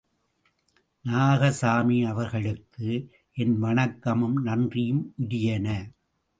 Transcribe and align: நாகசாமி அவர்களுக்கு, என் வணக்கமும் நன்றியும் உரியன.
நாகசாமி 1.05 2.07
அவர்களுக்கு, 2.07 3.09
என் 3.33 3.63
வணக்கமும் 3.63 4.41
நன்றியும் 4.41 5.13
உரியன. 5.19 5.67